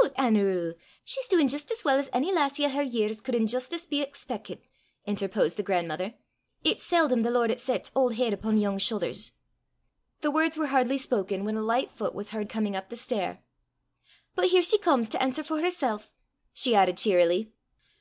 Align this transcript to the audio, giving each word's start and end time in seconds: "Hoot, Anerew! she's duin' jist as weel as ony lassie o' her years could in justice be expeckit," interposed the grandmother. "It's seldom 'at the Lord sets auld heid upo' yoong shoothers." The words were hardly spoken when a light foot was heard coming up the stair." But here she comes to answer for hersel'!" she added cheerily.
"Hoot, 0.00 0.12
Anerew! 0.16 0.74
she's 1.04 1.28
duin' 1.28 1.46
jist 1.46 1.70
as 1.70 1.84
weel 1.84 1.94
as 2.00 2.10
ony 2.12 2.32
lassie 2.32 2.64
o' 2.64 2.68
her 2.68 2.82
years 2.82 3.20
could 3.20 3.36
in 3.36 3.46
justice 3.46 3.86
be 3.86 4.04
expeckit," 4.04 4.62
interposed 5.06 5.56
the 5.56 5.62
grandmother. 5.62 6.14
"It's 6.64 6.82
seldom 6.82 7.20
'at 7.20 7.26
the 7.26 7.30
Lord 7.30 7.60
sets 7.60 7.92
auld 7.94 8.14
heid 8.16 8.32
upo' 8.32 8.50
yoong 8.50 8.80
shoothers." 8.80 9.34
The 10.20 10.32
words 10.32 10.56
were 10.56 10.66
hardly 10.66 10.98
spoken 10.98 11.44
when 11.44 11.56
a 11.56 11.62
light 11.62 11.92
foot 11.92 12.12
was 12.12 12.30
heard 12.30 12.48
coming 12.48 12.74
up 12.74 12.88
the 12.88 12.96
stair." 12.96 13.40
But 14.34 14.46
here 14.46 14.62
she 14.62 14.78
comes 14.78 15.08
to 15.10 15.22
answer 15.22 15.44
for 15.44 15.60
hersel'!" 15.60 16.02
she 16.52 16.74
added 16.74 16.96
cheerily. 16.96 17.52